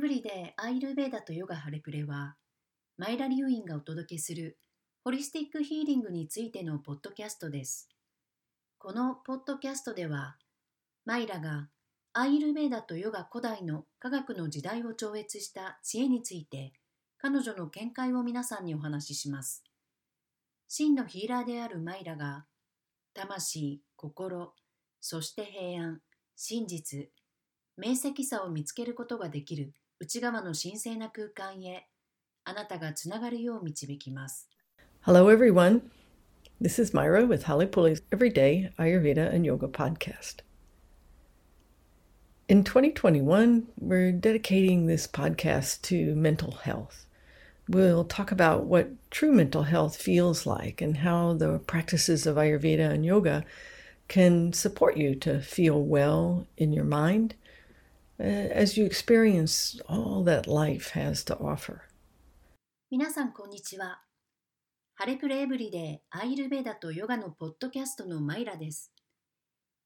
[0.00, 2.36] ブリデアイルベーダとヨガハレプレは、
[2.96, 4.58] マイラ・リュウインがお届けする
[5.04, 7.86] ホリスティックヒーリングについてのポッドキャストです。
[8.78, 10.38] このポッドキャストでは、
[11.04, 11.68] マイラが
[12.14, 16.72] アイルベーダとヨガ古代の科学の時代を超越した知恵について、
[17.18, 19.62] 彼女の見解を皆さんにお話しします。
[20.66, 22.46] 真のヒーラーであるマイラが、
[23.12, 24.54] 魂、心、
[24.98, 26.00] そして平安、
[26.36, 27.10] 真実、
[27.76, 31.87] 明晰さを見つけることができる内側の神聖な空間へ
[32.43, 34.49] あなたがつながるよう導きます。
[35.01, 35.81] Hello everyone.
[36.61, 40.41] This is Myra with Holly Pulley's Everyday Ayurveda and Yoga podcast.
[42.47, 47.05] In 2021, we're dedicating this podcast to mental health.
[47.67, 52.91] We'll talk about what true mental health feels like and how the practices of Ayurveda
[52.91, 53.43] and yoga
[54.07, 57.33] can support you to feel well in your mind
[58.20, 61.80] as you experience all that life has to offer.
[62.90, 64.02] 皆さん、こんにちは。
[64.94, 68.92] ハレプレエブリデーアイルベーダとヨガのポッドキャストのマイラです。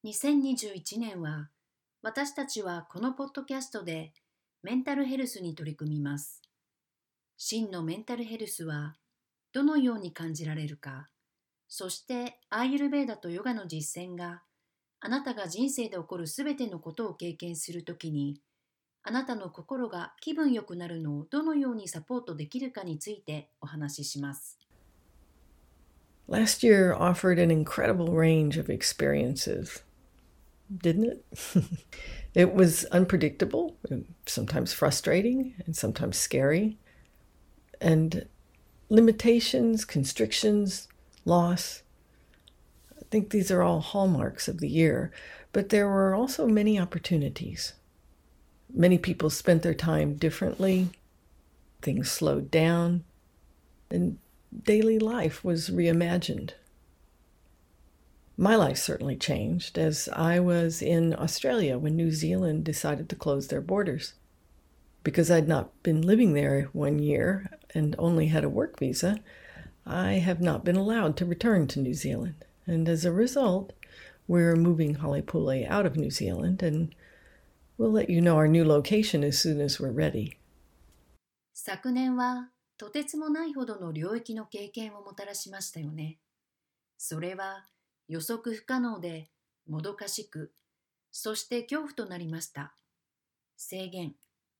[0.04, 1.50] 2021年は、
[2.02, 4.12] 私たちはこのポッドキャストで
[4.62, 6.42] メンタルヘルスに取り組みます。
[7.36, 8.96] 真のメンタルヘルスは
[9.52, 11.08] どのように感じられるか、
[11.68, 14.42] そしてアイルベーダとヨガの実践が
[15.06, 18.40] あなたが人生で起こるすべてのことを経験するときに、
[19.02, 24.58] あなたの心が気分よくなるのをどのようにサポートできるかについてお話しします。
[26.26, 29.82] Last year offered an incredible range of experiences,
[30.74, 31.24] didn't it?
[32.34, 33.76] it was unpredictable,
[34.24, 36.78] sometimes frustrating, and sometimes scary.
[37.78, 38.26] And
[38.88, 40.88] limitations, constrictions,
[41.26, 41.83] loss,
[43.14, 45.12] think these are all hallmarks of the year,
[45.52, 47.74] but there were also many opportunities.
[48.74, 50.88] Many people spent their time differently,
[51.80, 53.04] things slowed down,
[53.88, 54.18] and
[54.64, 56.54] daily life was reimagined.
[58.36, 63.46] My life certainly changed as I was in Australia when New Zealand decided to close
[63.46, 64.14] their borders.
[65.04, 69.20] Because I'd not been living there one year and only had a work visa,
[69.86, 72.44] I have not been allowed to return to New Zealand.
[72.66, 73.72] And as a result,
[74.26, 76.94] we're moving Hollypule out of New Zealand, and
[77.76, 80.38] we'll let you know our new location as soon as we're ready.
[81.52, 86.18] 昨年はとてつもないほどの領域の経験をもたらしましたよね。
[86.98, 87.66] それは
[88.08, 89.30] 予測不可能で
[89.68, 90.52] もどかしく、
[91.10, 92.74] そして恐怖となりました。
[93.56, 94.14] 制限、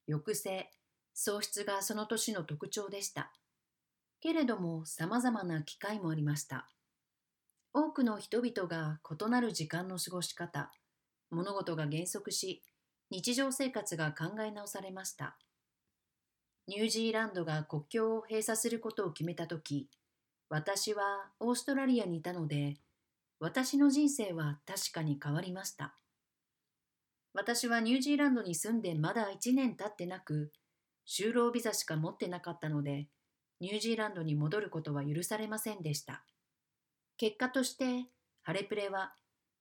[0.07, 0.71] 抑制、
[1.15, 3.33] 喪失がその年の特徴でした。
[4.21, 6.69] けれども様々な機会もありました。
[7.77, 10.71] 多くの人々が異なる時間の過ごし方、
[11.31, 12.63] 物事が減速し、
[13.11, 15.37] 日常生活が考え直されました。
[16.69, 19.91] ニュージーランドが国境を閉鎖することを決めたとき、
[20.49, 22.77] 私はオーストラリアにいたので、
[23.41, 25.97] 私の人生は確かに変わりました。
[27.33, 30.53] 私はニュージーランドに住んでまだ1年経ってなく、
[31.09, 33.09] 就労ビザしか持ってなかったので、
[33.59, 36.25] ニュージーランドに戻ることは許されませんでした。
[37.18, 38.06] 結果として
[38.44, 39.14] ハレプレは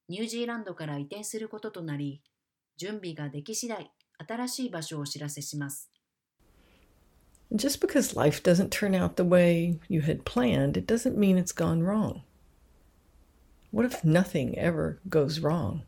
[0.09, 2.23] ニュージーランドから移転することとなり、
[2.77, 3.91] 準備ができ次第
[4.27, 5.91] 新しい場所をお知らせします。
[7.53, 11.83] Just because life doesn't turn out the way you had planned, it doesn't mean it's gone
[11.83, 12.23] wrong.
[13.71, 15.83] What if nothing ever goes wrong?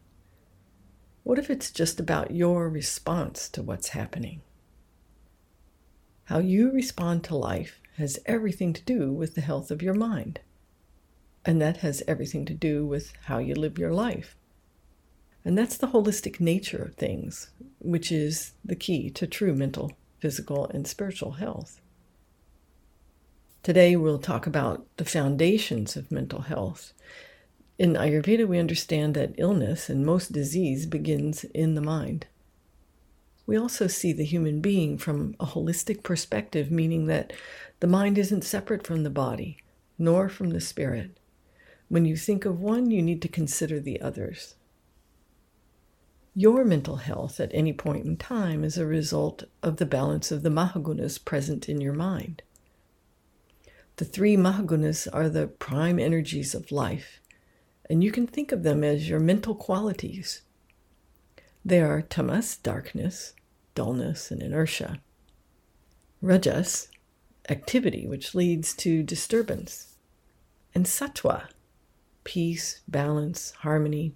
[1.23, 4.41] What if it's just about your response to what's happening?
[6.25, 10.41] How you respond to life has everything to do with the health of your mind.
[11.46, 14.36] And that has everything to do with how you live your life.
[15.46, 20.66] And that's the holistic nature of things, which is the key to true mental, physical,
[20.68, 21.80] and spiritual health.
[23.62, 26.94] Today, we'll talk about the foundations of mental health.
[27.78, 32.26] In Ayurveda, we understand that illness and most disease begins in the mind.
[33.46, 37.34] We also see the human being from a holistic perspective, meaning that
[37.82, 39.58] the mind isn't separate from the body,
[40.00, 41.20] nor from the spirit.
[41.88, 44.56] When you think of one, you need to consider the others.
[46.34, 50.44] Your mental health at any point in time is a result of the balance of
[50.44, 52.42] the Mahagunas present in your mind.
[53.98, 57.22] The three Mahagunas are the prime energies of life,
[57.90, 60.42] and you can think of them as your mental qualities.
[61.64, 63.34] They are tamas, darkness,
[63.74, 65.00] dullness, and inertia,
[66.22, 66.90] rajas,
[67.48, 69.96] activity, which leads to disturbance,
[70.74, 71.48] and sattva,
[72.26, 74.14] peace, balance, harmony,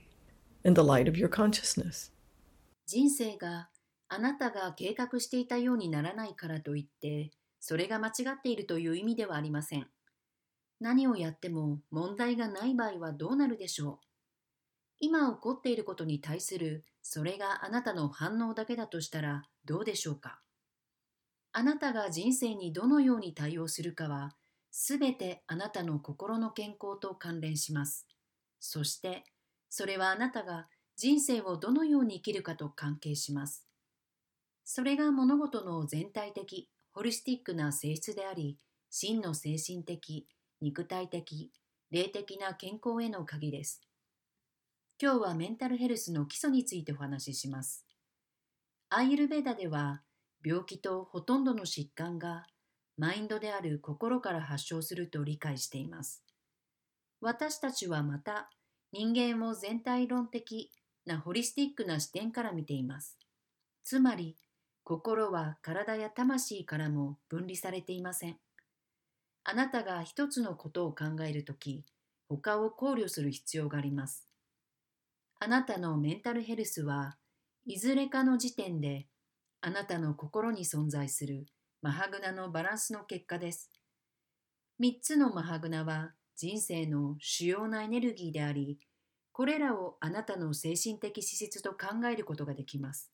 [0.66, 2.12] and the light of your consciousness.
[2.86, 3.70] 人生が
[4.10, 9.88] あなたが計画していたようにならないからといって、それが間違っているという意味ではありません。
[10.80, 14.06] 何をやっても問題がない場合はどうなるでしょう
[15.00, 20.42] 今起こっていることに対するそれがあなたの反応だけだとしたらどうでしょうか
[21.52, 24.36] あなたが人生にどのように対応するかは
[24.72, 28.08] すべてあなたの心の健康と関連します。
[28.60, 29.24] そして
[29.70, 33.66] それはあなたが人生をどのように生きるかと関係します。
[34.66, 38.58] それが物事の全体的、ホリスティックな性質であり、
[38.90, 40.28] 真の精神的、
[40.62, 41.52] 肉体的、
[41.90, 43.82] 霊的な健康への鍵です。
[45.02, 47.86] 今日はメンタルヘルスの基礎についてお話しします。
[48.90, 50.02] アイルベーダでは、
[50.44, 52.46] 病気とほとんどの疾患が
[53.00, 56.22] マインドである心から発症すると理解しています。
[57.22, 58.50] 私たちはまた
[58.92, 60.70] 人間を全体論的
[61.06, 63.18] なホリスティックな視点から見ています。
[63.86, 64.36] つまり、
[64.84, 68.38] 心は体や魂からも分離されていません。
[69.46, 71.86] あなたが一つのことを考えるとき、
[72.28, 74.28] 他を考慮する必要があります。
[75.40, 77.16] あなたのメンタルヘルスは
[77.66, 79.08] いずれかの時点で
[79.62, 81.46] あなたの心に存在する
[81.82, 83.72] マハグナのバランスの結果です。
[84.82, 88.80] 3つのマハグナは人生の主要なエネルギーであり、
[89.32, 93.14] これらをあなたの精神的資質と考えることができます。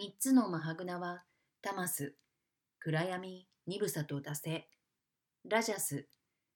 [0.00, 1.24] 3つのマハグナは
[1.60, 2.14] タマス、
[2.78, 4.68] 暗闇、鈍さと惰性、
[5.44, 6.06] ラジャス、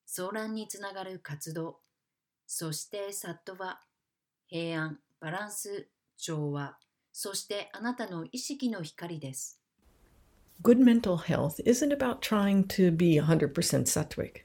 [0.08, 1.80] 騒乱につながる活動、
[2.46, 3.80] そしてサットワ、
[4.46, 6.78] 平安、バランス、調和、
[7.12, 9.63] そしてあなたの意識の光です。
[10.62, 14.38] Good mental health isn't about trying to be 100% sattvic.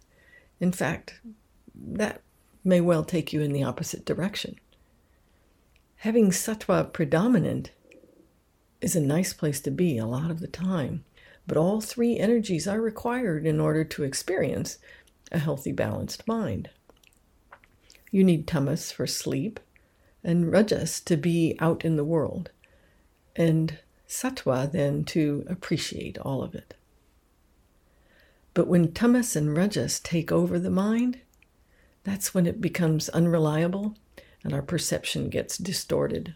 [0.60, 1.22] In fact,
[1.74, 2.22] that
[2.64, 4.56] may well take you in the opposite direction.
[5.98, 7.72] Having sattva predominant
[8.82, 11.04] is a nice place to be a lot of the time.
[11.48, 14.78] But all three energies are required in order to experience
[15.32, 16.70] a healthy, balanced mind.
[18.12, 19.60] You need tamas for sleep
[20.24, 22.52] and rajas to be out in the world,
[23.36, 23.80] and
[24.10, 26.74] sattva then to appreciate all of it.
[28.54, 31.20] But when tamas and rajas take over the mind,
[32.04, 33.96] that's when it becomes unreliable
[34.44, 36.34] and our perception gets distorted.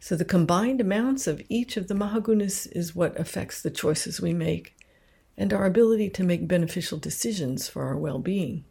[0.00, 4.32] So the combined amounts of each of the Mahagunas is what affects the choices we
[4.32, 4.76] make
[5.36, 8.64] and our ability to make beneficial decisions for our well being.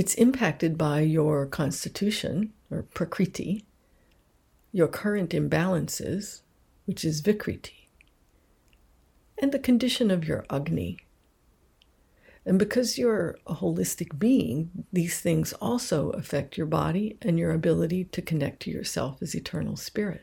[0.00, 3.64] It's impacted by your constitution, or prakriti,
[4.72, 6.42] your current imbalances,
[6.84, 7.88] which is vikriti,
[9.40, 10.98] and the condition of your agni,
[12.46, 18.04] and because you're a holistic being, these things also affect your body and your ability
[18.04, 20.22] to connect to yourself as eternal spirit.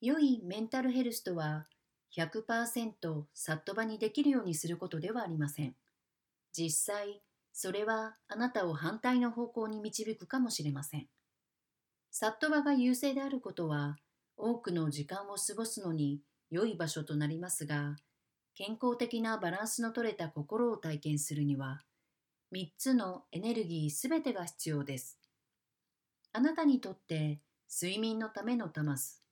[0.00, 1.66] 良いメンタルヘルスとは
[2.16, 5.74] 100%サット場にできるようにすることではありません。
[6.52, 7.22] 実際、
[7.53, 11.07] それはあなたを反対の方向に導くかもしれません。
[12.09, 13.97] サット場が優勢であることは
[14.37, 17.95] 多くの時間を過ごすのに良い場所となりますが、
[18.55, 21.81] 健康的なバランスの取れた心を体験するには、
[22.51, 25.17] 3つのエネルギーすべてが必要です。
[26.33, 27.39] あなたにとって
[27.69, 29.23] 睡眠のためのタマス、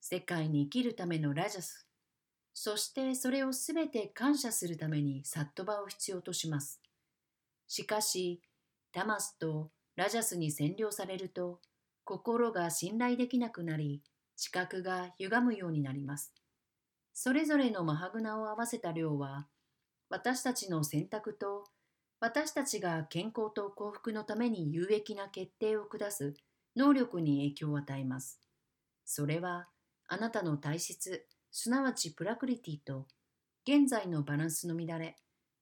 [0.00, 1.86] 世界に生きるためのラジャス、
[2.52, 6.80] そしてそれをすべて感謝するためにサットバを必要とします。
[7.70, 8.42] しかし、
[8.90, 11.60] タマスとラジャスに占領されると、
[12.02, 14.02] 心が信頼できなくなり、
[14.34, 16.34] 視覚が歪むようになります。
[17.14, 19.46] それぞれのマハグナを合わせた量は、
[20.08, 21.68] 私たちの選択と
[22.18, 26.34] 私たちが健康と幸福のために有益な決定を下す
[26.74, 28.40] 能力に影響を与えます。
[29.04, 29.68] それは
[30.08, 33.06] あなたの体質、すなわちプラクリティと
[33.64, 35.14] 現在のバランスの乱れ、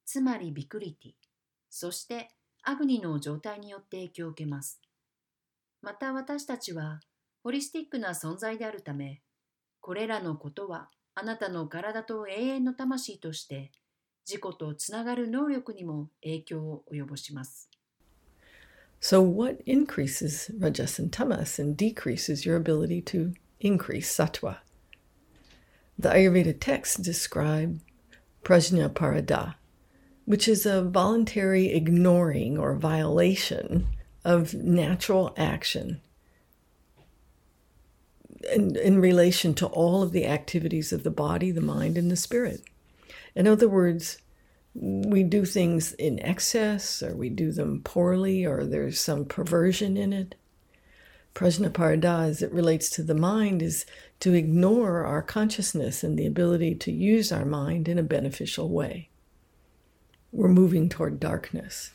[0.07, 1.28] つまりビクリティ、
[1.71, 2.31] そして
[2.63, 4.81] アグニの状態によって影響を受けます。
[5.81, 7.01] また私たちは
[7.43, 9.23] ホリスティックな存在であるため、
[9.81, 13.73] これらのことはあなたの体と永遠の魂として
[14.27, 17.71] 自己とつながる能力にも影響を及ぼします。
[19.01, 24.59] So, what increases rajas and tamas and decreases your ability to increase sattva?
[25.99, 27.81] The Ayurveda texts describe
[28.45, 29.55] prajna parada,
[30.29, 33.87] which is a voluntary ignoring or violation
[34.27, 36.03] of natural action
[38.53, 42.17] in, in relation to all of the activities of the body, the mind, and the
[42.17, 42.61] spirit.
[43.35, 44.19] In other words,
[44.75, 50.13] we do things in excess, or we do them poorly, or there's some perversion in
[50.13, 50.35] it.
[51.35, 53.87] Prajnaparada, as it relates to the mind, is
[54.21, 59.09] to ignore our consciousness and the ability to use our mind in a beneficial way.
[60.31, 61.93] We're moving toward darkness.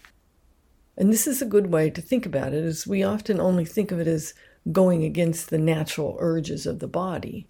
[0.97, 3.91] And this is a good way to think about it, as we often only think
[3.91, 4.33] of it as
[4.71, 7.47] going against the natural urges of the body.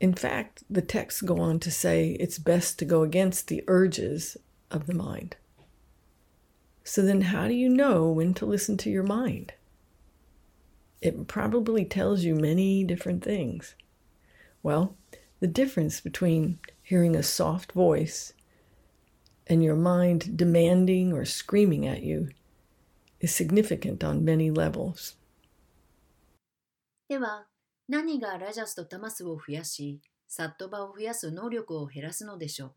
[0.00, 4.36] In fact, the texts go on to say it's best to go against the urges
[4.70, 5.36] of the mind.
[6.84, 9.52] So then, how do you know when to listen to your mind?
[11.02, 13.74] It probably tells you many different things.
[14.62, 14.96] Well,
[15.40, 18.32] the difference between hearing a soft voice
[19.50, 22.28] and your mind demanding or screaming at you
[23.20, 25.16] is significant on many levels.
[27.08, 27.46] では、
[27.88, 32.74] 何がラジャスとタマスを増やし、サットバを増やす能力を減らすのでしょう？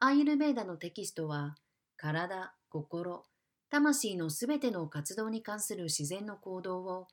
[0.00, 1.56] アイルベーダのテキストは、
[1.96, 3.24] 体、心、
[3.68, 7.08] 魂のすべての活動に関する自然の行動を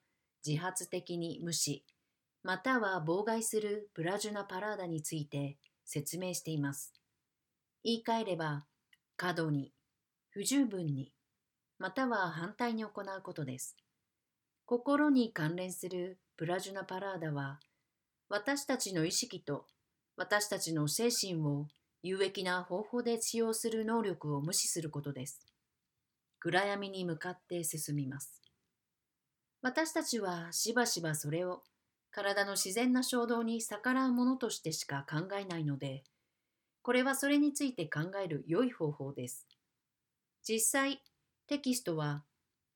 [0.46, 1.84] 自発的に無視、
[2.44, 6.94] または妨害するプラジュナパラーダについて説明しています。
[7.88, 8.66] 言い換えれば、
[9.16, 9.72] 過度に、
[10.32, 11.14] 不十分に、
[11.78, 13.78] または反対に行うことです。
[14.66, 17.60] 心に関連するプラジュナパラーダは、
[18.28, 19.68] 私たちの意識と
[20.18, 21.68] 私たちの精神を
[22.02, 25.46] 有益な方法で使用する能力を無視することです。
[26.40, 28.42] 暗闇に向かって進みます。
[29.62, 31.62] 私たちはしばしばそれを
[32.10, 36.04] 体の自然な衝動に逆らうものとしてしか考えないので、
[36.86, 39.48] これはそれについて考える良い方法です。
[40.48, 41.02] 実際、
[41.48, 42.26] テキストは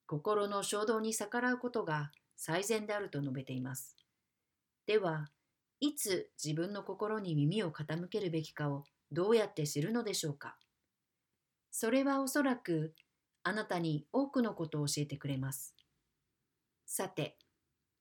[0.07, 3.95] 心の衝動に逆らうことが最善であると述べています。
[4.87, 5.27] では、
[5.79, 10.57] いつ自分の心に耳を傾けるべきかをどうやって知るのでしょうか
[11.69, 12.95] それはおそらく
[13.43, 15.75] あなたに多くのことを教えてくれます。
[16.87, 17.37] さて、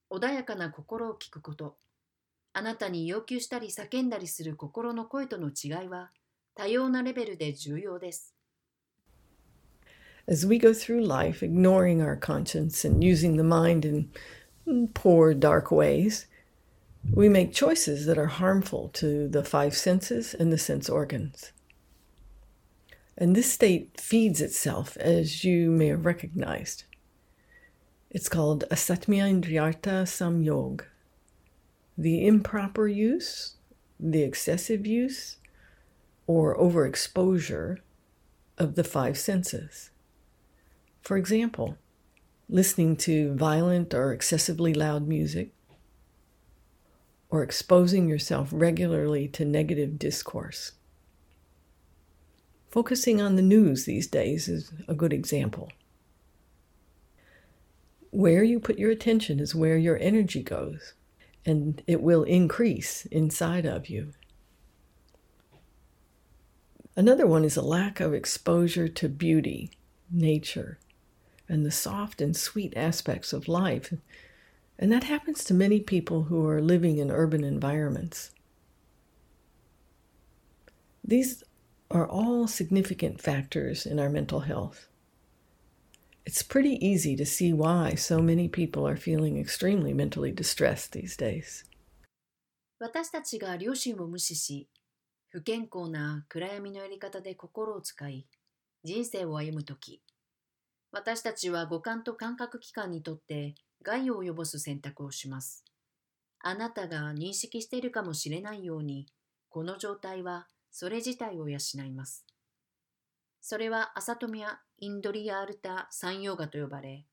[0.09, 1.77] 穏やかな心を聞くこと、
[2.53, 6.11] あなたに要求したり叫んだりする心の声との違いは
[6.55, 8.35] 多様なレベルで重要です。
[10.27, 14.09] As we go through life ignoring our conscience and using the mind in
[14.93, 16.27] poor, dark ways,
[17.13, 21.51] we make choices that are harmful to the five senses and the sense organs.
[23.17, 26.83] And this state feeds itself, as you may have recognized.
[28.11, 30.83] It's called Asatmya Indriyartha Samyog.
[31.99, 33.55] The improper use,
[33.99, 35.35] the excessive use,
[36.27, 37.79] or overexposure
[38.57, 39.89] of the five senses.
[41.01, 41.75] For example,
[42.47, 45.51] listening to violent or excessively loud music,
[47.29, 50.71] or exposing yourself regularly to negative discourse.
[52.69, 55.69] Focusing on the news these days is a good example.
[58.11, 60.93] Where you put your attention is where your energy goes,
[61.45, 64.13] and it will increase inside of you.
[66.95, 69.71] Another one is a lack of exposure to beauty,
[70.11, 70.79] nature,
[71.47, 73.93] and the soft and sweet aspects of life.
[74.77, 78.31] And that happens to many people who are living in urban environments.
[81.03, 81.43] These
[81.89, 84.87] are all significant factors in our mental health.
[86.29, 91.17] It's pretty easy to see why so many people are feeling extremely mentally distressed these
[91.17, 91.65] days.
[92.77, 94.69] 私たちが両親を無視し、
[95.29, 98.27] 不健康な暗闇のやり方で心を使い、
[98.83, 100.03] 人生を歩むとき、
[100.91, 105.65] 私たちは五感と感覚器官にとって害を及ぼす選択をします。
[106.41, 109.07] あなたが認識しているかもしれないように、
[109.49, 112.28] この状態はそれ自体を養います。
[113.41, 117.05] それはアサトミア・インドリア・アルタ・サンヨーガと呼ばれ、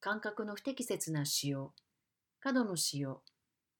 [0.00, 1.72] 感覚の不適切な使用、
[2.40, 3.22] 過度の使用、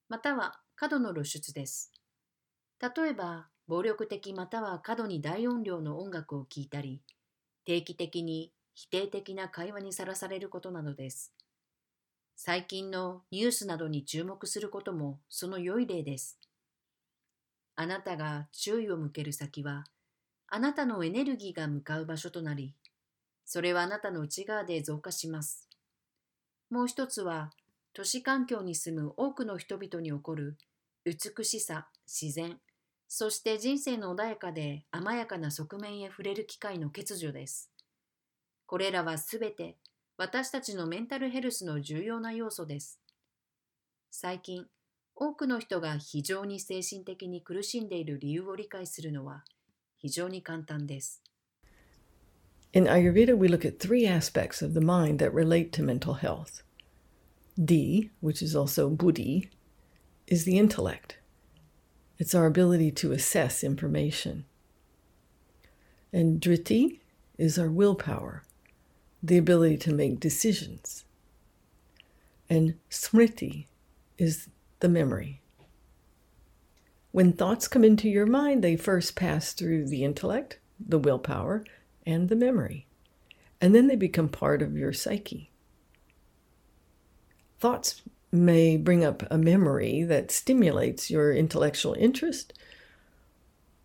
[0.08, 1.92] または過度の露出です。
[2.80, 7.02] 例えば、暴力的または過度に大音量の音楽を聴いたり、
[7.64, 11.32] 定期的に否定的な会話にさらされることなどです。
[12.36, 16.38] 最近のニュースなどに注目することもその良い例です。
[17.76, 19.84] あなたが注意を向ける先は、
[20.48, 22.74] あなたのエネルギーが向かう場所となり、
[23.44, 25.68] それはあなたの内側で増加します。
[26.70, 27.50] もう一つは、
[27.92, 30.56] 都市環境に住む多くの人々に起こる
[31.04, 32.58] 美しさ、自然、
[33.08, 37.70] そして人生の穏やかで甘やかな側面へ触れる機会の欠如です。
[38.66, 39.76] これらはすべて
[40.16, 43.00] 私たちのメンタルヘルスの重要な要素です。
[44.10, 44.66] 最近、
[45.14, 49.44] 多くの人が非常に精神的に苦しんでいる理由を理解するのは
[50.03, 51.21] 非常に簡単です。
[52.71, 56.63] In Ayurveda, we look at three aspects of the mind that relate to mental health
[57.63, 59.49] D, which is also buddhi,
[60.27, 61.17] is the intellect.
[62.17, 64.45] It's our ability to assess information.
[66.13, 66.99] And driti
[67.37, 68.43] is our willpower,
[69.23, 71.05] the ability to make decisions.
[72.49, 73.67] And smriti
[74.17, 75.41] is the memory.
[77.14, 81.64] when thoughts come into your mind, they first pass through the intellect, the willpower,
[82.04, 82.88] and the memory,
[83.60, 85.52] and then they become part of your psyche.
[87.60, 88.02] Thoughts
[88.32, 92.52] may bring up a memory that stimulates your intellectual interest,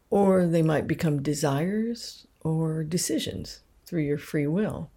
[0.09, 4.89] or they might become desires or decisions through your free will.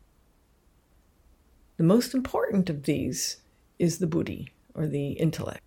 [1.76, 3.42] The most important of these
[3.78, 5.60] is the buddhi, or the intellect.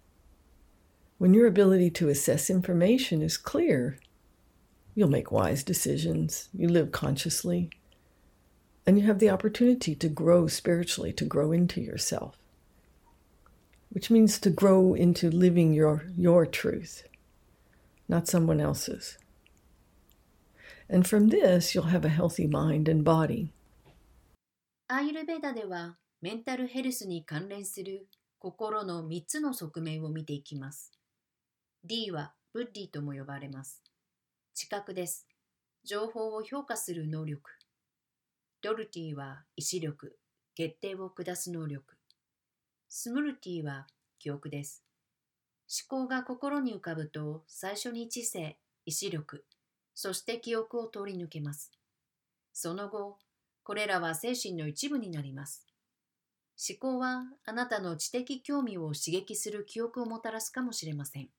[1.18, 3.98] When your ability to assess information is clear,
[4.94, 7.70] you'll make wise decisions, you live consciously,
[8.86, 12.36] and you have the opportunity to grow spiritually, to grow into yourself,
[13.90, 17.04] which means to grow into living your, your truth,
[18.08, 19.18] not someone else's.
[20.88, 23.52] And from this, you'll have a healthy mind and body.
[24.88, 28.08] アーユルベーダではメンタルヘルスに関連する
[28.40, 30.92] 心の3つの側面を見ていきます。
[31.87, 33.83] D はブッディとも呼ばれます。
[34.55, 35.27] 知覚です。
[35.83, 37.51] 情報を評価する能力。
[38.63, 40.17] ドルティは意志力、
[40.55, 41.83] 決定を下す能力。
[42.89, 43.85] スムルティは
[44.17, 44.83] 記憶です。
[45.89, 49.45] 思考が心に浮かぶと最初に知性、意志力、
[49.93, 51.71] そして記憶を通り抜けます。
[52.51, 53.19] その後、
[53.61, 55.67] これらは精神の一部になります。
[56.67, 61.29] 思考はあなたの知的興味を刺激する記憶をもたらすかもしれません。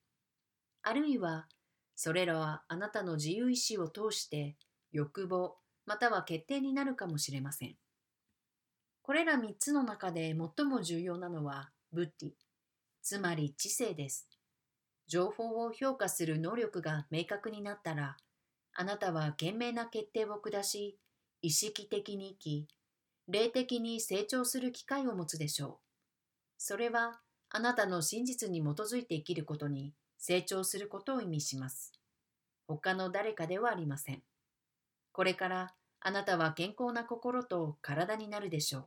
[0.89, 1.49] あるいは、
[1.97, 4.55] それらはあなたの自由意志を通して
[4.93, 7.75] 欲望または決定になるかもしれません。
[9.03, 12.31] これら3つの中で最も重要なのはブッディ、
[13.03, 14.29] つまり知性です。
[15.09, 18.17] 情報を評価する能力が明確になったら、
[18.73, 21.01] あなたは賢明な決定を下し、
[21.43, 22.69] 意識的に生き、
[23.27, 25.77] 霊的に成長する機会を持つでしょう。
[26.59, 27.19] それは
[27.51, 31.93] あなたの真実に基づいて生きることに成長することを意味します。
[32.67, 34.23] 他の誰かではありません。
[35.13, 38.87] これからあなたは健康な心と体になるでしょう。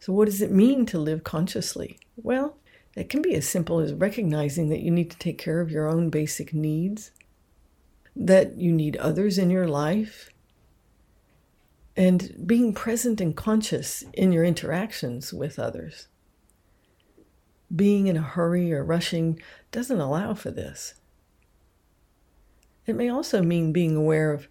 [0.00, 1.98] So, what does it mean to live consciously?
[2.22, 2.52] Well,
[2.96, 5.88] it can be as simple as recognizing that you need to take care of your
[5.88, 7.12] own basic needs
[8.18, 10.30] that you need others in your life,
[11.96, 16.08] and being present and conscious in your interactions with others.
[17.74, 20.94] Being in a hurry or rushing doesn't allow for this.
[22.86, 24.48] It may also mean being aware of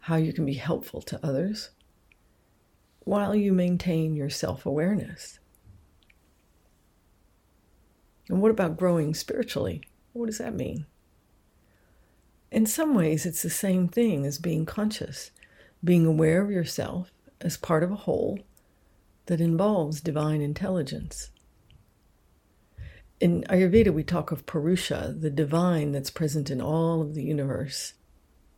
[0.00, 1.70] how you can be helpful to others
[3.00, 5.38] while you maintain your self awareness.
[8.28, 9.82] And what about growing spiritually?
[10.12, 10.86] What does that mean?
[12.50, 15.30] In some ways, it's the same thing as being conscious,
[15.84, 18.40] being aware of yourself as part of a whole
[19.26, 21.30] that involves divine intelligence
[23.19, 27.93] In Ayurveda, we talk of Purusha, the divine that's present in all of the universe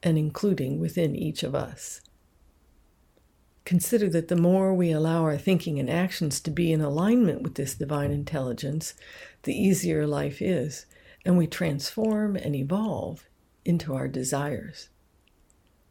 [0.02, 2.02] and including within each of us.
[3.66, 7.56] Consider that the more we allow our thinking and actions to be in alignment with
[7.56, 8.94] this divine intelligence,
[9.44, 10.86] the easier life is,
[11.26, 13.26] and we transform and evolve
[13.64, 14.90] into our desires.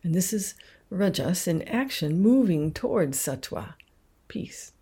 [0.02, 0.54] And this is
[0.90, 3.74] Rajas in action moving towards Sattva,
[4.28, 4.72] peace.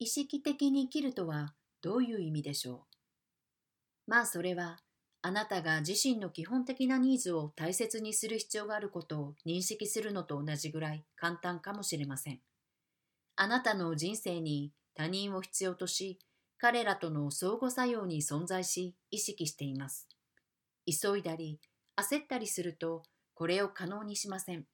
[0.00, 2.87] 意識的に生きるとは どういう意味でしょ
[4.07, 4.09] う？
[4.09, 4.79] まあそれは
[5.21, 12.39] あなたが自身の基本的なニーズを大切にする必要があることを認識するのと同じぐらい簡単かもしれません。
[13.35, 16.19] あなたの人生に他人を必要とし、
[16.57, 20.07] 彼らとの相互作用に存在し、意識しています。
[20.85, 21.59] 急いだり
[21.95, 24.65] 焦ったりするとこれを可能にしません。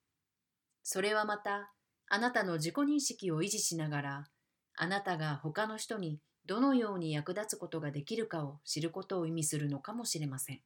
[0.83, 1.71] それはまた
[2.07, 4.27] あなたの自己認識を維持しながら
[4.75, 6.19] あなたが他の人に
[6.49, 10.62] どのように役立つことができるかを知ることを意味するのかもしれません。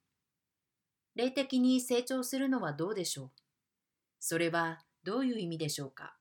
[1.14, 3.30] 霊的に成長するのはどうでしょう？
[4.22, 6.16] それはどういう意味でしょうか？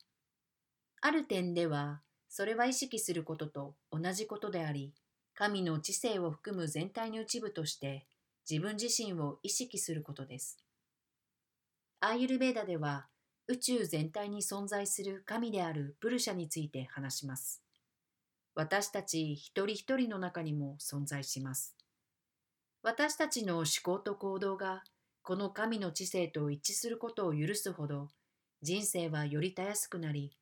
[0.99, 4.91] ある点ではそれは意識することと同じことであり
[5.33, 8.05] 神の知性を含む全体の一部として
[8.49, 10.57] 自分自身を意識することです。
[12.01, 13.07] アーユルベーダでは
[13.47, 17.61] 宇宙全体に存在する神であるプルシャについて話します。
[18.55, 21.75] 私たち一人一人の中にも存在します。
[22.83, 24.83] 私たちの思考と行動が
[25.21, 28.09] この神の知性と一致することを許すほど
[28.61, 30.35] 人生はよりたやすくなり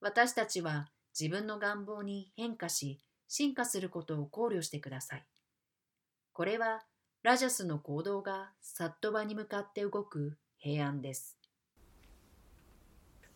[0.00, 5.24] 私たちは自分の願望に変化し進化することを考慮してください。
[6.32, 6.82] これは
[7.22, 11.36] ラジャスの行動がサットバに向かって動く平安です。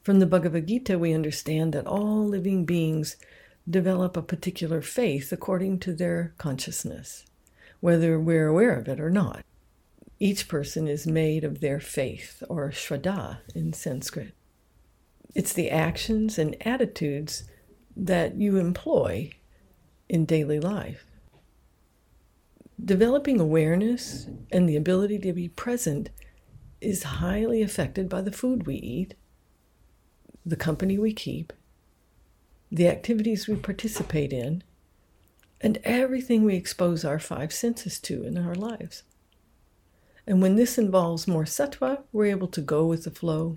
[0.04, 3.18] From the Bhagavad Gita, we understand that all living beings
[3.68, 7.24] develop a particular faith according to their consciousness,
[7.80, 9.44] whether we're aware of it or not.
[10.18, 14.34] Each person is made of their faith, or shraddha in Sanskrit.
[15.34, 17.44] It's the actions and attitudes
[17.96, 19.32] that you employ
[20.08, 21.04] in daily life.
[22.84, 26.10] Developing awareness and the ability to be present
[26.80, 29.14] is highly affected by the food we eat,
[30.44, 31.52] the company we keep,
[32.72, 34.64] the activities we participate in,
[35.60, 39.02] and everything we expose our five senses to in our lives.
[40.26, 43.54] And when this involves more sattva, we're able to go with the flow,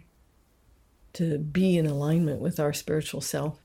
[1.13, 3.59] to be in alignment with our spiritual self,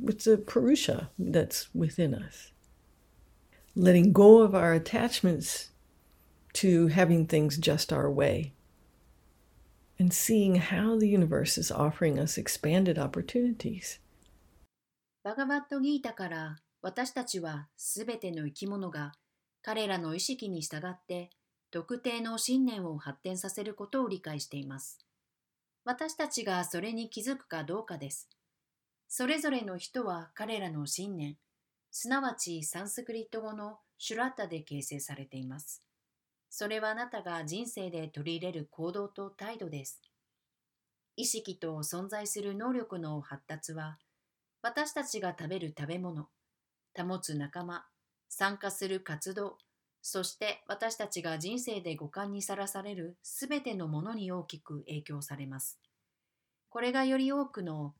[0.00, 2.50] with the Purusha that's within us.
[3.76, 5.70] Letting go of our attachments
[6.54, 8.52] to having things just our way
[9.96, 14.00] and seeing how the universe is offering us expanded opportunities.
[15.24, 19.12] バガバットギータから私たちはすべての生き物が
[19.62, 21.30] 彼らの意識に従って
[21.70, 24.98] 特定の信念を発展させることを理解しています。
[25.82, 28.28] 私たちがそれに気づくかどうかです。
[29.08, 31.38] それぞれの人は彼らの信念、
[31.90, 35.82] すなわちサンスクリット語のシュラッタで形成されています。
[36.50, 40.02] それはあなたが人生で取り入れる行動と態度です。
[41.16, 43.96] 意識と存在する能力の発達は、
[44.64, 46.28] 私たちが食べる食べ物、
[46.96, 47.84] 保つ仲間、
[48.30, 49.58] 参加する活動、
[50.00, 55.78] そして私たちが人生で五感にさらされるすべてのものに大きく影響されます。
[56.70, 57.92] これがより多くの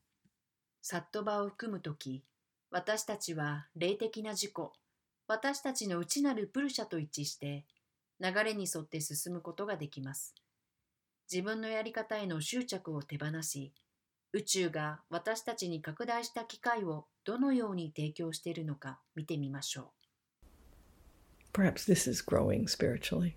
[0.81, 2.23] サットバを含むとき、
[2.71, 4.51] 私たちは霊的な自己、
[5.27, 7.63] 私たちの内なるプルシャと一致して、
[8.19, 10.33] 流れに沿って進むことができます。
[11.31, 13.71] 自分のやり方への執着を手放し、
[14.34, 20.00] 宇宙が私たちに拡大した機会をどのように提供しているのか見てみましょう。
[21.52, 23.34] Perhaps this is growing spiritually.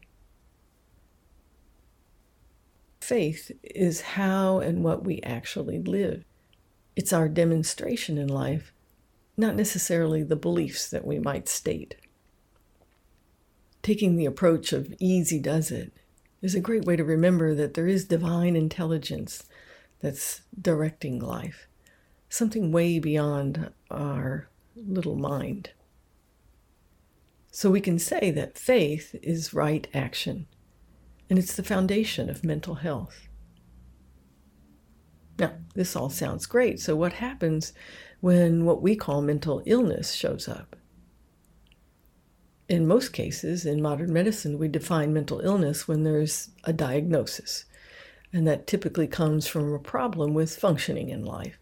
[3.01, 6.23] Faith is how and what we actually live.
[6.95, 8.71] It's our demonstration in life,
[9.35, 11.95] not necessarily the beliefs that we might state.
[13.81, 15.91] Taking the approach of easy does it
[16.41, 19.43] is a great way to remember that there is divine intelligence
[20.00, 21.66] that's directing life,
[22.28, 25.70] something way beyond our little mind.
[27.50, 30.46] So we can say that faith is right action,
[31.28, 33.28] and it's the foundation of mental health.
[35.38, 36.80] Now, this all sounds great.
[36.80, 37.72] So, what happens
[38.20, 40.76] when what we call mental illness shows up?
[42.68, 47.64] In most cases, in modern medicine, we define mental illness when there's a diagnosis,
[48.31, 51.59] and that typically comes from a problem with functioning in life.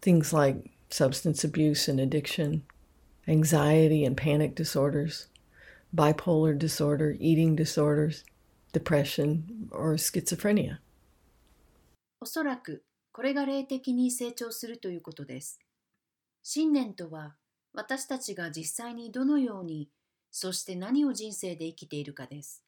[0.00, 2.62] Things like substance abuse and addiction,
[3.26, 5.28] anxiety and panic disorders,
[5.94, 8.24] bipolar disorder, eating disorders,
[8.72, 10.78] depression, or schizophrenia.
[12.22, 15.58] おそらくこれが霊的に成長するということです。
[16.42, 17.34] 信念とは
[17.72, 19.90] 私たちが実際にどのように、
[20.30, 22.63] そして何を人生で生きているかです。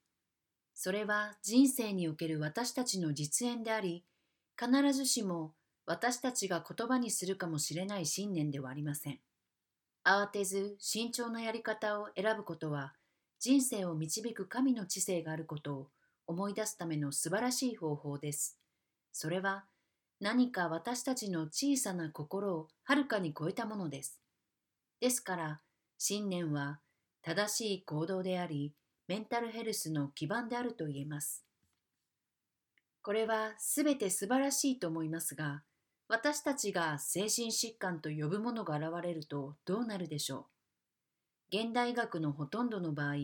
[0.80, 4.06] それは人生における私たちの実演であり、
[4.56, 5.56] 必ずしも
[5.88, 9.20] 私たちが言葉にするかもしれない信念ではありません。
[10.06, 12.94] 慌てず慎重なやり方を選ぶことは、
[13.40, 15.88] 人生を導く神の知性があることを
[16.28, 18.60] 思い出すための素晴らしい方法です。
[19.12, 19.66] それは
[20.22, 24.22] 何か私たちの小さな心をはるかに超えたものです。
[25.00, 25.62] ですから、
[25.98, 26.82] 信念は
[27.24, 28.76] 正しい行動であり、
[29.08, 31.46] メンタルヘルスの基盤であると言えます。
[33.02, 35.64] これはすべて素晴らしいと思いますが、
[36.10, 40.48] 私たちが精神疾患と呼ぶものが現れるとどうなるでしょ
[41.52, 41.58] う？
[41.58, 43.16] 現代医学のほとんどの場合、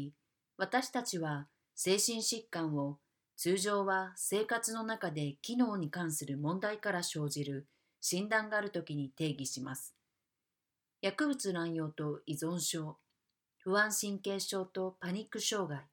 [0.57, 2.97] 私たちは精神疾患を
[3.35, 7.67] 通常は生活の中で機能に関する問題から生じる
[7.99, 9.93] 診断があるときに定義します。
[11.01, 12.97] 薬物乱用と依存症、
[13.62, 15.88] 不安神経症とパニック障害、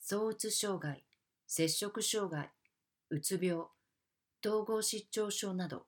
[0.00, 1.04] 躁うつ障害、
[1.46, 2.50] 摂食障害、
[3.10, 3.66] うつ病、
[4.44, 5.86] 統合失調症など。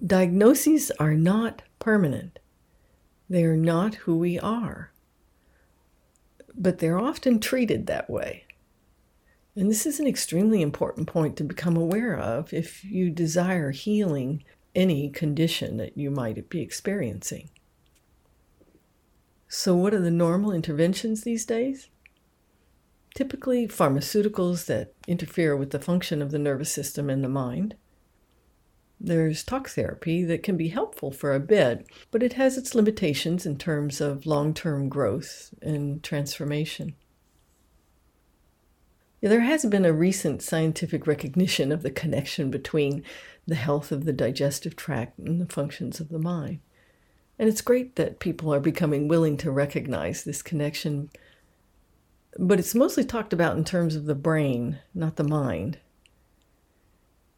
[0.00, 2.38] Diagnoses are not permanent.
[3.28, 4.92] They are not who we are.
[6.54, 8.44] But they're often treated that way.
[9.56, 14.44] And this is an extremely important point to become aware of if you desire healing
[14.74, 17.50] any condition that you might be experiencing.
[19.55, 21.89] So, what are the normal interventions these days?
[23.13, 27.75] Typically, pharmaceuticals that interfere with the function of the nervous system and the mind.
[28.99, 33.45] There's talk therapy that can be helpful for a bit, but it has its limitations
[33.45, 36.95] in terms of long term growth and transformation.
[39.21, 43.03] There has been a recent scientific recognition of the connection between
[43.45, 46.59] the health of the digestive tract and the functions of the mind.
[47.38, 51.10] And it's great that people are becoming willing to recognize this connection.
[52.38, 55.78] But it's mostly talked about in terms of the brain, not the mind.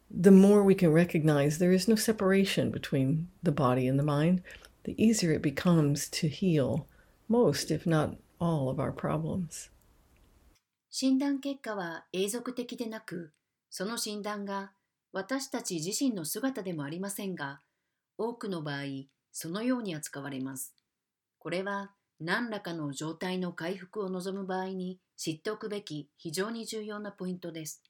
[0.09, 4.41] The more we can recognize there is no separation between the body and the mind,
[4.83, 6.87] the easier it becomes to heal
[7.29, 9.69] most, if not all, of our problems.
[10.89, 13.31] 診断結果は永続的でなく、
[13.69, 14.73] その診断が
[15.13, 17.61] 私たち自身の姿でもありませんが、
[18.17, 18.83] 多くの場合、
[19.38, 20.72] そのように扱われます。
[21.38, 27.82] これは何らかの状態の回復を望む場合に知っておくべき非常に重要なポイントです。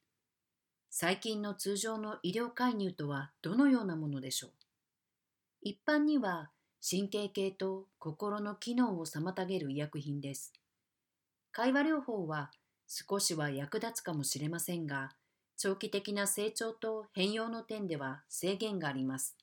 [0.91, 4.51] 最近の通常の医療介入とはどのようなものでしょう？
[5.63, 6.51] 一般には
[6.83, 10.53] 神経系と心の機能を妨げる医薬品です。
[11.53, 12.51] 会話療法は
[12.89, 15.11] 少しは役立つかもしれませんが、
[15.57, 19.37] 長期的な成長と変容の点では制限があります。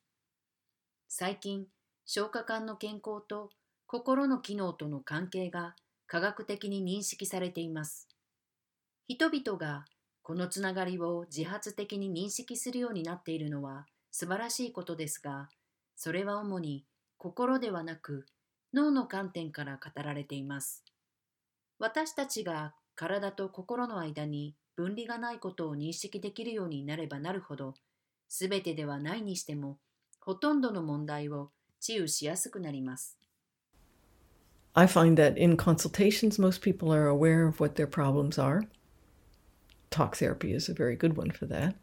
[1.07, 1.67] 最近、
[2.05, 3.49] 消化管の健康と
[3.87, 5.75] 心の機能との関係が
[6.07, 8.07] 科学的に認識されています。
[9.07, 9.85] 人々が
[10.21, 15.49] このつながりを自発的に認識するようになっているのは素晴らしいことですが、
[15.95, 16.85] それは主に
[17.17, 18.25] 心ではなく
[18.73, 20.83] 脳の観点から語られています。
[21.79, 27.73] 私たちが体と心の間に分離がないことを認識できるようになればなるほど、
[28.27, 29.79] すべてではないにしても、
[30.19, 31.51] ほとんどの問題を
[31.82, 33.18] 治癒しやすくなります。
[34.74, 38.68] I find that in consultations, most people are aware of what their problems are.
[39.90, 41.74] Talk therapy is a very good one for that.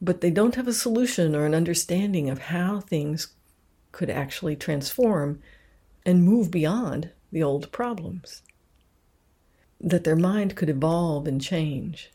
[0.00, 3.34] But they don't have a solution or an understanding of how things
[3.90, 5.40] could actually transform
[6.04, 8.42] and move beyond the old problems.
[9.82, 12.10] that their mind could evolve and change.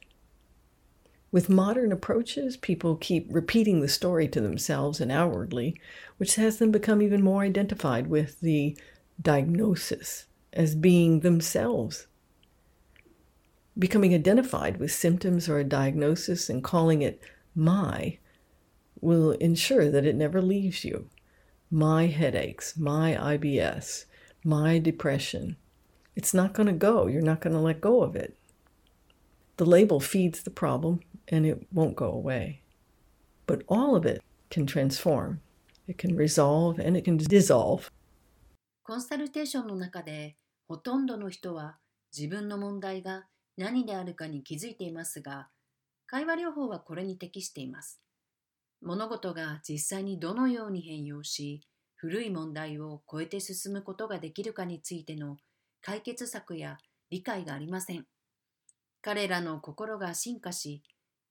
[1.32, 5.80] With modern approaches, people keep repeating the story to themselves and outwardly,
[6.18, 8.76] which has them become even more identified with the
[9.20, 12.06] diagnosis as being themselves.
[13.78, 17.22] Becoming identified with symptoms or a diagnosis and calling it
[17.54, 18.18] my
[19.00, 21.08] will ensure that it never leaves you.
[21.70, 24.04] My headaches, my IBS,
[24.44, 25.56] my depression,
[26.14, 27.06] it's not going to go.
[27.06, 28.36] You're not going to let go of it.
[29.62, 32.62] The label feeds the problem and it won't go away.
[33.46, 34.20] But all of it
[34.50, 35.40] can transform.
[35.86, 37.92] It can resolve and it can dissolve.
[38.82, 40.34] コンサルテーションの中で
[40.66, 41.78] ほとんどの人は
[42.12, 45.48] 自分の問題が何であるかに気づいていますが、
[46.08, 48.00] 会話療法はこれに適しています。
[48.80, 51.60] 物事が実際にどのように変容し、
[51.94, 55.36] 古い問題を超えて進むことができるかについての
[55.80, 56.78] 解決策や
[57.10, 58.11] 理解がありません。
[59.02, 60.82] 彼らの心が進化し、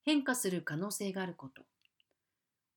[0.04, 1.62] 変化する可能性があること。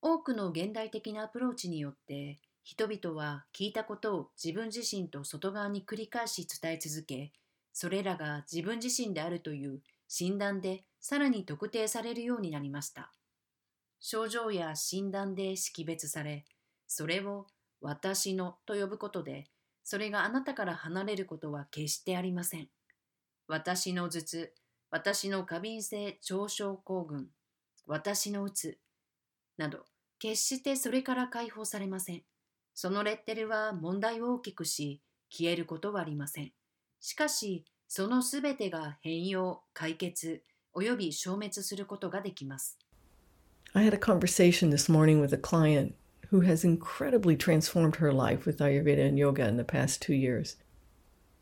[0.02, 7.32] 多くの現代的なアプローチによって、人々は聞いたことを自分自身と外側に繰り返し伝え続け、
[7.72, 13.12] それらが自分自身であるという診断でさらに特定されるようになりました。
[14.00, 16.44] 症状や診断で識別され、
[16.86, 17.46] それを
[17.80, 19.46] 私のと呼ぶことで
[19.88, 22.68] それがあなたから離れることは決してありません。
[23.46, 24.52] 私の頭痛、
[24.96, 27.26] 私の過敏性腸症候群、
[27.86, 28.78] 私のうつ、
[29.58, 29.80] など、
[30.18, 32.22] 決してそれから解放されません。
[32.72, 36.52] そのレッテルは問題を大きくし、消えることはありません。
[36.98, 42.78] しかし、そのすべてが変容、解決、および消滅することができます。
[43.74, 45.92] I had a conversation this morning with a client
[46.30, 50.56] who has incredibly transformed her life with Ayurveda and yoga in the past two years.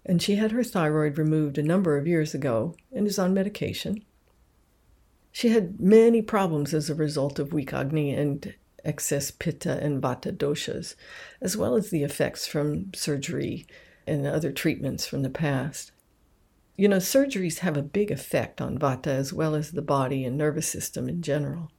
[0.07, 4.05] And she had her thyroid removed a number of years ago and is on medication.
[5.33, 10.31] She had many problems as a result of weak Agni and excess Pitta and Vata
[10.31, 10.95] doshas,
[11.41, 13.67] as well as the effects from surgery
[14.07, 15.91] and other treatments from the past.
[16.77, 20.37] You know, surgeries have a big effect on Vata as well as the body and
[20.37, 21.71] nervous system in general.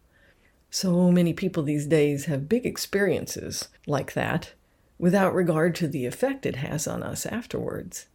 [0.69, 4.53] So many people these days have big experiences like that
[4.97, 8.07] without regard to the effect it has on us afterwards.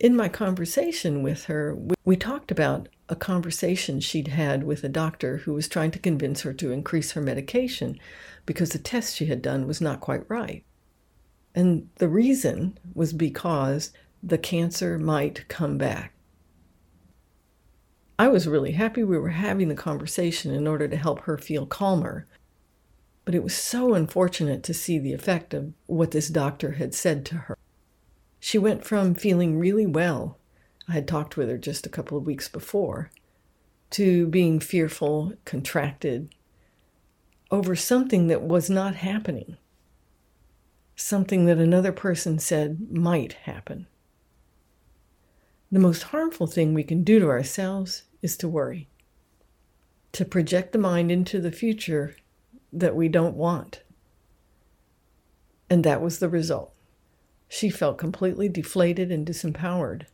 [0.00, 5.38] In my conversation with her, we talked about a conversation she'd had with a doctor
[5.38, 7.98] who was trying to convince her to increase her medication
[8.46, 10.64] because the test she had done was not quite right.
[11.52, 16.14] And the reason was because the cancer might come back.
[18.20, 21.66] I was really happy we were having the conversation in order to help her feel
[21.66, 22.28] calmer.
[23.24, 27.24] But it was so unfortunate to see the effect of what this doctor had said
[27.26, 27.58] to her.
[28.40, 30.38] She went from feeling really well,
[30.88, 33.10] I had talked with her just a couple of weeks before,
[33.90, 36.34] to being fearful, contracted,
[37.50, 39.56] over something that was not happening,
[40.94, 43.86] something that another person said might happen.
[45.70, 48.88] The most harmful thing we can do to ourselves is to worry,
[50.12, 52.16] to project the mind into the future
[52.72, 53.82] that we don't want.
[55.70, 56.72] And that was the result.
[57.47, 60.05] She felt completely deflated and disempowered.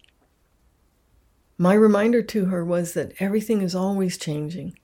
[1.58, 4.78] My reminder to her was that everything is always changing.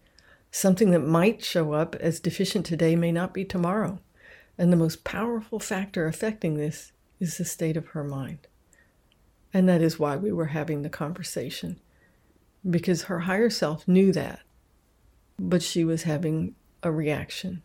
[0.51, 3.99] Something that might show up as deficient today may not be tomorrow.
[4.57, 8.47] And the most powerful factor affecting this is the state of her mind.
[9.53, 11.79] And that is why we were having the conversation,
[12.69, 14.39] because her higher self knew that,
[15.39, 17.61] but she was having a reaction.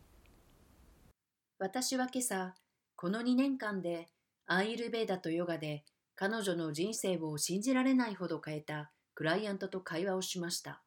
[1.59, 2.55] 私は今朝、
[2.97, 4.07] この2年間で
[4.48, 5.84] アーユルベーダとヨガで
[6.16, 10.82] 彼女の人生を信じられないほど変えたクライアントと会話をしました。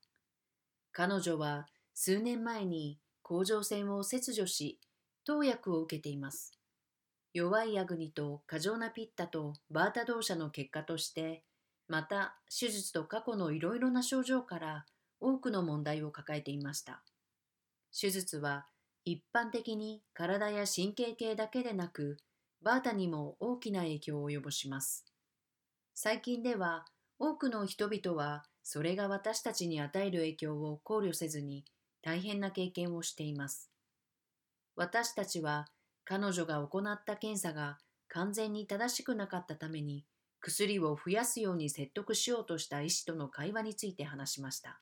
[0.93, 4.79] 彼女は数年前に甲状腺を切除し、
[5.25, 6.53] 投薬を受けています。
[7.35, 11.43] 弱いアグニと過剰なピッタとバータ動作の結果として、
[11.89, 14.87] また手術と過去のいろいろな症状から
[15.21, 17.03] 多くの問題を抱えていました。
[17.99, 18.67] 手術は
[19.05, 22.19] 一般的に体や神経系だけでなく、
[22.63, 25.05] バータにも大きな影響を及ぼします。
[25.95, 26.85] 最近では
[27.19, 31.65] 多くの人々はそれが私たちに与える影響を考慮せずに
[32.03, 33.71] 大変な経験をしています。
[34.77, 35.67] 私たちは
[36.05, 40.05] 彼女が行った検査が完全に正しくなかったために
[40.41, 44.81] 薬を増やすように説得しようとした医師との会話について話しました。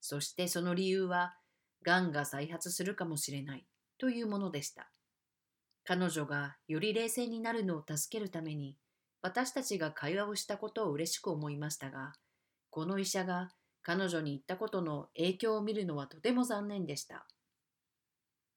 [0.00, 1.36] そしてその理由は、
[1.82, 3.66] がんが再発するかもしれない
[3.98, 4.90] というものでした。
[5.84, 8.76] 彼女がより冷静になるのを助けるために、
[9.20, 12.12] 私たちが会話をしたことを嬉しく思いましたが、
[12.70, 13.50] この医者が
[13.82, 17.26] 彼女に言ったことの影響を見るのはとても残念でした。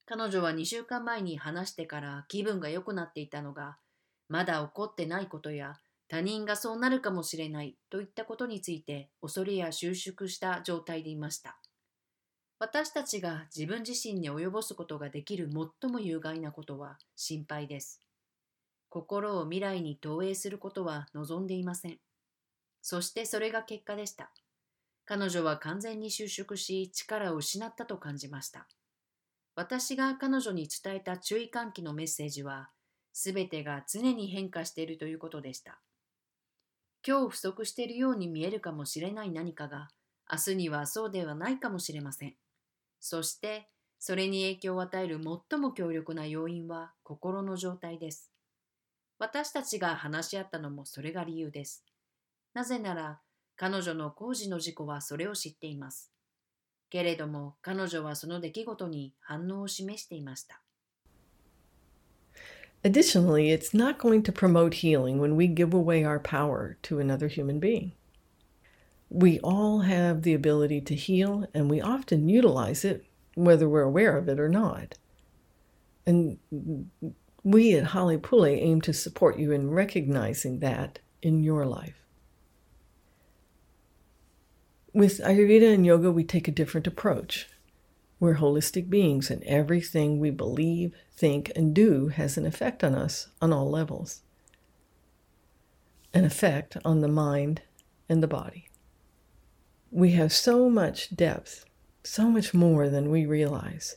[0.06, 3.78] 彼女は2週間前に話してから気分が良くなっていたのが、
[4.30, 11.60] まだ起こってないことや他人がそうなるかもしれないといったことについて恐れや収縮した状態でいました。
[12.58, 15.50] 私たちが自分自身に及ぼすことができる
[15.82, 18.02] 最も有害なことは心配です。
[18.90, 22.00] 心を未来に投影することは望んでいません。
[22.82, 24.32] そしてそれが結果でした。
[25.06, 28.68] 彼女は完全に収縮し力を失ったと感じました。
[29.56, 32.70] 私が彼女に伝えた注意喚起のメッセージは、
[33.12, 35.80] すべてが常に変化しているということでした。
[37.06, 39.90] 今日不足しているように見えるかもしれない何かが、
[40.32, 42.36] 明日にはそうではないかもしれません。
[43.08, 48.32] そして、それに影響を与える最も強力な要因は心の状態です。
[49.20, 51.86] 私たちが話し合ったのもそれが理由です。
[52.56, 53.22] なぜなら、
[53.56, 56.12] 彼女の工事の事故はそれを知っています。
[56.90, 60.64] けれども、彼女はその出来事に反応を示していました。
[62.82, 67.60] Additionally, it's not going to promote healing when we give away our power to another human
[67.60, 67.92] being.
[69.10, 74.18] We all have the ability to heal, and we often utilize it, whether we're aware
[74.18, 74.96] of it or not.
[76.06, 76.38] And
[77.44, 82.02] we at Holly Pule aim to support you in recognizing that in your life.
[84.94, 87.50] With Ayurveda and yoga, we take a different approach.
[88.20, 93.28] We're holistic beings, and everything we believe, think, and do has an effect on us
[93.42, 94.22] on all levels
[96.16, 97.62] an effect on the mind
[98.08, 98.70] and the body.
[99.96, 101.64] We have so much depth,
[102.04, 103.96] so much more than we realize.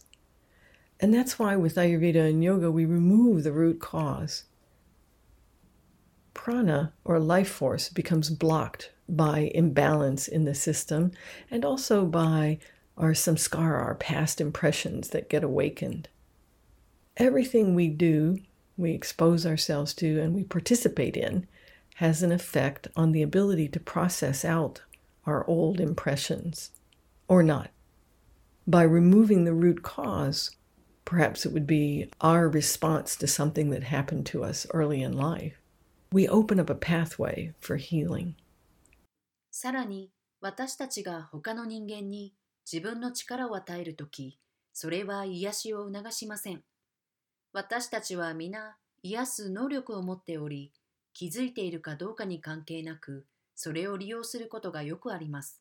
[1.00, 4.44] And that's why with Ayurveda and yoga, we remove the root cause.
[6.34, 11.10] Prana, or life force, becomes blocked by imbalance in the system
[11.50, 12.60] and also by
[12.96, 16.08] our samskara, our past impressions that get awakened.
[17.16, 18.38] Everything we do,
[18.76, 21.48] we expose ourselves to, and we participate in
[21.96, 24.82] has an effect on the ability to process out
[25.27, 26.71] our old impressions
[27.27, 27.69] or not.
[28.67, 30.51] By removing the root cause,
[31.05, 35.61] perhaps it would be our response to something that happened to us early in life,
[36.11, 38.35] we open up a pathway for healing.
[39.51, 40.11] さらに
[40.41, 42.33] 私たちが他の人間に
[42.71, 44.39] 自分の力を与えるとき、
[44.73, 46.63] それは癒しを促しません。
[47.51, 50.71] 私たちは皆癒す能力を持っており、
[51.13, 53.25] 気づいているかどうかに関係なく、
[53.60, 55.60] それを利用することがよくあります。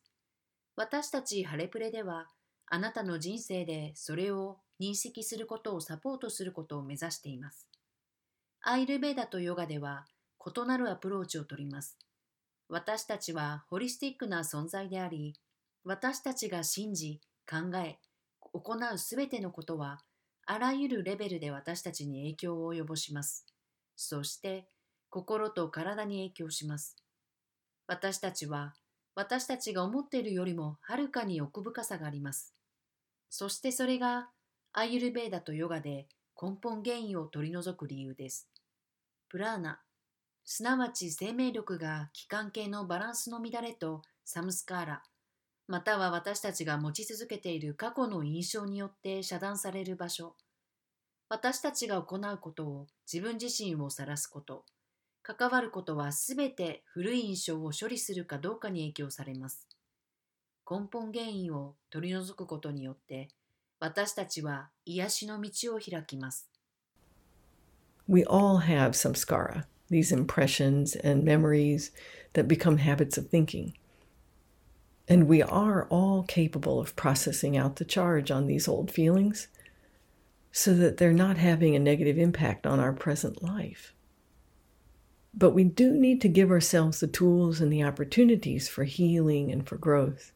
[0.76, 2.28] 私たちハレプレでは、
[2.66, 7.66] あなたの人生でそれを認識することをサポートすることを目指しています。
[8.60, 10.06] アイルベーダとヨガでは
[10.38, 11.98] 異なるアプローチをとります。
[12.68, 15.34] 私たちはホリスティックな存在であり、
[15.82, 17.20] 私たちが信じ、
[17.50, 17.98] 考え、
[18.52, 19.98] 行うすべてのことは、
[20.46, 23.44] あらゆるレベルで私たちに影響を及ぼします。
[23.96, 24.68] そして、
[25.10, 26.94] 心と体に影響します。
[27.88, 28.74] 私たちは、
[29.14, 32.54] 私たちが思っているよりもはるかに奥深さがあります。
[33.30, 34.28] そしてそれが、
[34.74, 36.06] アイユルベーダとヨガで
[36.40, 38.46] 根本原因を取り除く理由です。
[39.30, 39.80] プラーナ、
[40.44, 45.02] すなわち生命力が気管系のバランスの乱れとサムスカーラ、
[45.66, 50.36] または私たちが持ち続けている過去の印象によって遮断される場所、
[51.30, 54.66] 私たちが行うことを自分自身を晒すこと、
[55.36, 59.68] 関わることはすべて古い印象を処理するかどうかに影響されます。
[60.70, 63.28] 根本原因を取り除くことによって、
[63.78, 66.50] 私たちは癒しの道を開きます。
[68.08, 69.64] We all have samskara.
[69.90, 71.90] these impressions and memories
[72.34, 73.74] that become habits of thinking.
[75.08, 79.48] And we are all capable of processing out the charge on these old feelings
[80.52, 83.94] so that they're not having a negative impact on our present life.
[85.34, 89.66] But we do need to give ourselves the tools and the opportunities for healing and
[89.66, 90.32] for growth.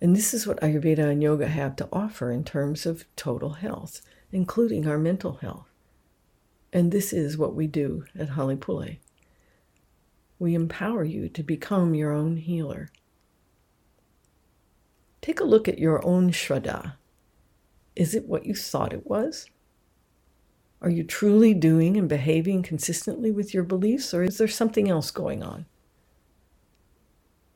[0.00, 4.00] And this is what Ayurveda and yoga have to offer in terms of total health,
[4.32, 5.68] including our mental health.
[6.72, 8.98] And this is what we do at Halipule.
[10.38, 12.88] We empower you to become your own healer.
[15.20, 16.94] Take a look at your own Shraddha.
[17.94, 19.50] Is it what you thought it was?
[20.81, 25.09] Are you truly doing and behaving consistently with your beliefs, or is there something else
[25.11, 25.65] going on?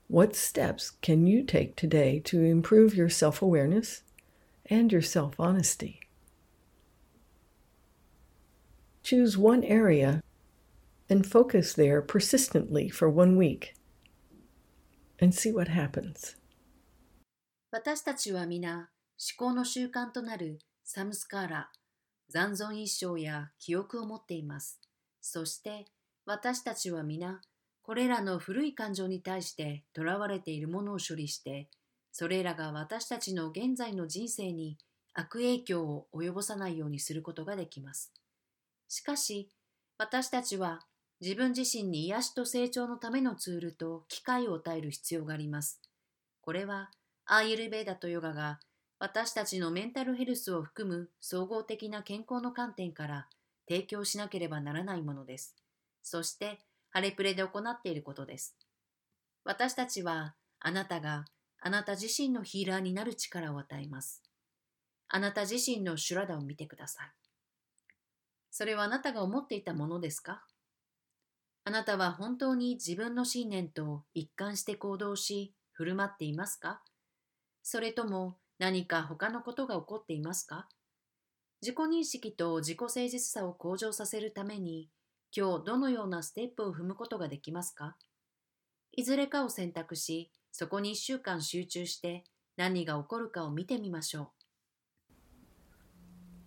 [0.07, 4.01] What steps can you take today to improve your self awareness
[4.65, 5.99] and your self honesty?
[9.03, 10.23] Choose one area
[11.09, 13.75] and focus there persistently for one week
[15.19, 16.35] and see what happens.
[17.71, 18.89] 私たちは皆
[19.19, 21.71] 思考の習慣となるサムスカーラ、
[22.28, 24.80] 残存一生や記憶を持っています。
[25.20, 25.86] そして
[26.26, 27.40] 私たちは皆
[27.84, 31.68] これらの古い感情に対して囚われているものを処理して、
[32.12, 34.78] それらが私たちの現在の人生に
[35.12, 38.10] 悪影響を及ぼさないようにすることができます。
[38.88, 39.50] しかし、
[39.98, 40.80] 私たちは
[41.20, 45.82] 自分自身に癒しと成長のためのツールと機会を与える必要があります。
[46.40, 46.90] これは、
[47.26, 48.60] アーユルベーダとヨガが
[49.04, 53.28] 私たちのメンタルヘルスを含む総合的な健康の観点から
[53.68, 55.54] 提供しなければならないものです。
[56.02, 58.56] そして、ハレプレで行っていることです。
[59.44, 61.26] 私たちは、あなたが
[61.60, 64.22] あなた自身のヒーラーになる力を与えます。
[65.08, 67.12] あなた自身のシュラダを見てください。
[68.50, 70.46] それはあなたが思っていたものですか？
[71.64, 76.80] あなたは本当に自分の信念と一貫して行動し、振る舞っていますか？
[77.62, 80.68] それとも何か他のことが起こっていますか
[81.62, 84.90] 自己認識と自己誠実さを向上させるために、
[85.36, 87.96] 今日どのようなステップを踏むことができますか
[88.92, 92.24] いずれかを選択し、そこに1週間集中して
[92.56, 94.28] 何が起こるかを見てみましょう。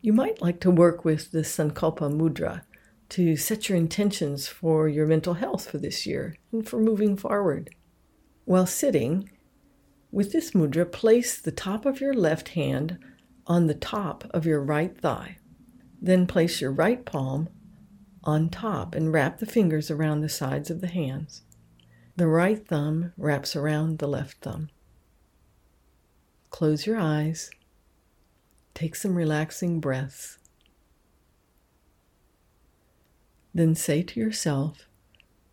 [0.01, 2.62] You might like to work with the Sankalpa Mudra
[3.10, 7.72] to set your intentions for your mental health for this year and for moving forward.
[8.45, 9.30] While sitting,
[10.12, 12.97] with this mudra, place the top of your left hand
[13.45, 15.38] on the top of your right thigh.
[16.01, 17.49] Then place your right palm
[18.24, 21.43] on top and wrap the fingers around the sides of the hands.
[22.16, 24.70] The right thumb wraps around the left thumb.
[26.49, 27.51] Close your eyes
[28.78, 30.38] Take some relaxing breaths.
[33.51, 34.88] Then say to yourself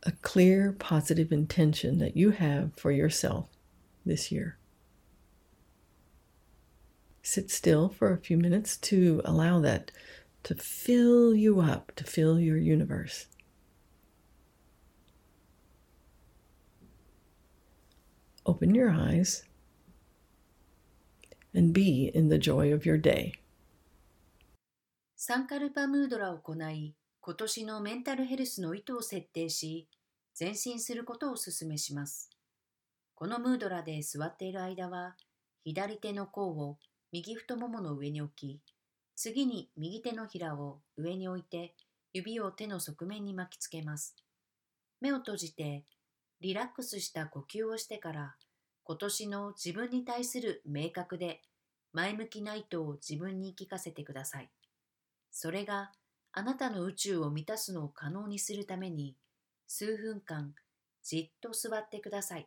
[0.03, 3.49] a clear, positive intention that you have for yourself
[4.06, 4.58] this year.
[7.22, 9.92] Sit still for a few minutes to allow that
[10.44, 13.28] to fill you up, to fill your universe.
[18.46, 19.44] Open your eyes
[21.54, 23.34] and be in the joy of your day.
[25.16, 29.88] サンカルパムードラを行い、今年のメンタルヘルスの意図を設定し、
[30.40, 32.32] 前進することをお勧めします。
[33.25, 35.17] このムードラで座っている間は、
[35.65, 36.77] 左手の甲を
[37.11, 38.61] 右太ももの上に置き、
[39.17, 41.75] 次に右手のひらを上に置いて、
[42.13, 44.15] 指を手の側面に巻きつけます。
[45.01, 45.87] 目を閉じて、
[46.43, 48.35] リラックスした呼吸をしてから、
[48.83, 51.41] 今年の自分に対する明確で
[51.95, 54.51] 前向きな意図を自分に聞かせてください。
[55.31, 55.93] それが
[56.33, 59.17] あなたの宇宙を満たすのを可能にするために
[59.67, 60.55] 数分間
[61.03, 62.47] じっと座ってください。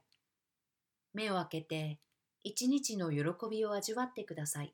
[1.18, 1.99] 目を開けて
[2.43, 4.74] 一日の喜びを味わってください。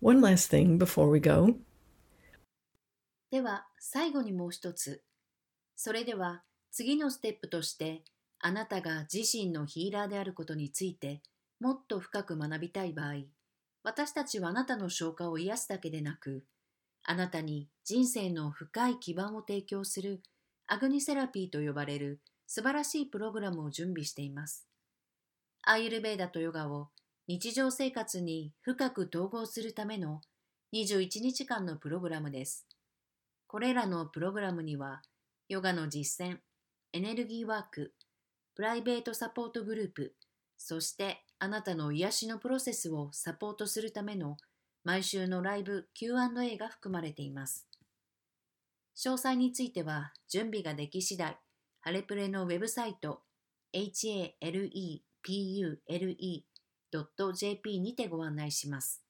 [0.00, 1.56] One last thing before we go.
[3.32, 5.02] では最後にもう一つ。
[5.74, 8.04] それでは次のステップとして
[8.38, 11.20] あなたが自身のヒーラーであることについて
[11.58, 13.24] もっと深く学びたい場合、
[13.82, 16.44] 私たちはあなたの消化を癒すだけでなく、
[17.02, 20.22] あなたに人生の深い基盤を提供する
[20.68, 24.66] アグニセラピーと呼ばれる素晴らしいプログラムを準備しています。
[25.62, 26.88] アイルベーダとヨガを
[27.26, 30.20] 日常生活に深く統合するための
[30.72, 32.66] 21日間のプログラムです。
[33.48, 35.02] これらのプログラムには、
[35.48, 36.38] ヨガの実践、
[36.92, 37.94] エネルギーワーク、
[38.54, 40.14] プライベートサポートグループ、
[40.56, 44.36] そしてあなたの癒しのプロセスをサポートするための
[44.84, 47.66] 毎週のライブ Q&A が含まれています。
[48.96, 51.36] 詳細については準備ができ次第、
[51.86, 53.22] ハレプレのウェブサイト
[53.72, 54.18] halepule.jp
[57.78, 59.04] にてご案内します。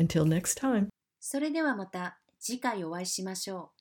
[0.00, 0.88] Until next time.
[1.20, 3.79] それではまた次回お会いしましょう。